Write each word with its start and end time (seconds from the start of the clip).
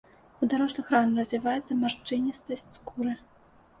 У 0.41 0.47
дарослых 0.53 0.87
рана 0.95 1.13
развіваецца 1.21 1.77
маршчыністасць 1.85 2.67
скуры. 2.77 3.13